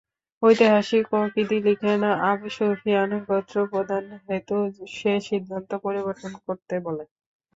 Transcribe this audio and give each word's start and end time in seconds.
ঐতিহাসিক 0.41 1.05
ওকিদী 1.17 1.57
লিখেন, 1.67 2.01
আবু 2.29 2.47
সুফিয়ান 2.55 3.11
গোত্রপ্রধান 3.27 4.05
হেতু 4.25 4.57
সে 4.95 5.13
সিদ্ধান্ত 5.27 5.71
পরিবর্তন 5.85 6.31
করতে 6.45 6.75
বলে। 6.85 7.03